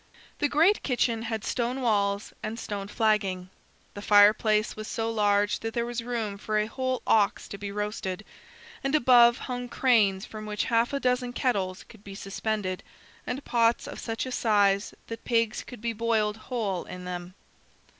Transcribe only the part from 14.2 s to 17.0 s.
a size that pigs could be boiled whole